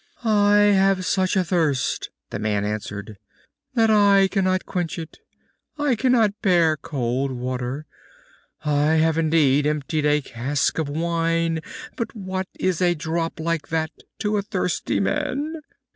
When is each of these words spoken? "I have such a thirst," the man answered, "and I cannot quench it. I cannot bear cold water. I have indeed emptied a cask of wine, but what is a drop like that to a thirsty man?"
"I 0.23 0.55
have 0.57 1.05
such 1.05 1.35
a 1.37 1.43
thirst," 1.43 2.09
the 2.31 2.39
man 2.39 2.65
answered, 2.65 3.19
"and 3.75 3.91
I 3.91 4.29
cannot 4.29 4.65
quench 4.65 4.97
it. 4.97 5.19
I 5.77 5.93
cannot 5.93 6.41
bear 6.41 6.75
cold 6.75 7.31
water. 7.31 7.85
I 8.65 8.93
have 8.93 9.19
indeed 9.19 9.67
emptied 9.67 10.07
a 10.07 10.21
cask 10.23 10.79
of 10.79 10.89
wine, 10.89 11.59
but 11.95 12.15
what 12.15 12.47
is 12.59 12.81
a 12.81 12.95
drop 12.95 13.39
like 13.39 13.67
that 13.67 13.91
to 14.21 14.37
a 14.37 14.41
thirsty 14.41 14.99
man?" 14.99 15.57